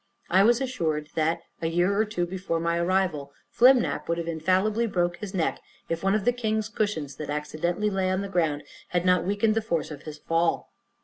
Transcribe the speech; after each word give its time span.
I 0.31 0.41
was 0.43 0.59
assured, 0.59 1.09
that, 1.13 1.41
a 1.61 1.67
year 1.67 1.95
or 1.95 2.05
two 2.05 2.25
before 2.25 2.59
my 2.59 2.79
arrival, 2.79 3.33
Flimnap 3.51 4.07
would 4.09 4.17
have 4.17 4.27
infallibly 4.27 4.87
broke 4.87 5.17
his 5.17 5.35
neck, 5.35 5.59
if 5.89 6.01
one 6.01 6.15
of 6.15 6.25
the 6.25 6.33
king's 6.33 6.69
cushions, 6.69 7.17
that 7.17 7.29
accidentally 7.29 7.91
lay 7.91 8.09
on 8.09 8.21
the 8.21 8.27
ground, 8.27 8.63
had 8.87 9.05
not 9.05 9.25
weakened 9.25 9.53
the 9.53 9.61
force 9.61 9.91
of 9.91 10.01
his 10.01 10.17
fall. 10.17 10.71